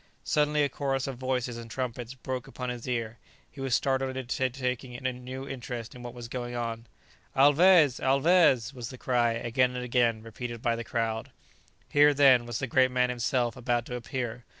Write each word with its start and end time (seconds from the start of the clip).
Suddenly 0.23 0.63
a 0.63 0.69
chorus 0.69 1.05
of 1.05 1.17
voices 1.19 1.57
and 1.59 1.69
trumpets 1.69 2.15
broke 2.15 2.47
upon 2.47 2.69
his 2.69 2.87
ear; 2.87 3.19
he 3.51 3.61
was 3.61 3.75
startled 3.75 4.17
into 4.17 4.49
taking 4.51 4.95
a 5.07 5.13
new 5.13 5.47
interest 5.47 5.93
in 5.93 6.01
what 6.01 6.15
was 6.15 6.27
going 6.27 6.55
on. 6.55 6.87
"Alvez! 7.35 7.99
Alvez!" 7.99 8.73
was 8.73 8.89
the 8.89 8.97
cry 8.97 9.33
again 9.33 9.75
and 9.75 9.85
again 9.85 10.23
repeated 10.23 10.59
by 10.59 10.75
the 10.75 10.83
crowd. 10.83 11.29
Here, 11.87 12.15
then, 12.15 12.47
was 12.47 12.57
the 12.57 12.65
great 12.65 12.89
man 12.89 13.11
himself 13.11 13.55
about 13.55 13.85
to 13.85 13.95
appear. 13.95 14.43